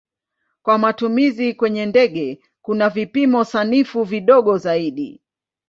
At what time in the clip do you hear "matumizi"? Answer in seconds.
0.77-1.53